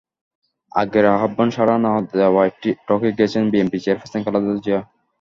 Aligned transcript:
আগের 0.71 1.05
আহ্বানে 1.15 1.51
সাড়া 1.51 1.75
না 1.85 1.91
দেওয়ায় 2.11 2.51
ঠকে 2.87 3.09
গেছেন 3.19 3.43
বিএনপি 3.51 3.77
চেয়ারপারসন 3.83 4.19
খালেদা 4.25 4.53
জিয়া। 4.57 4.79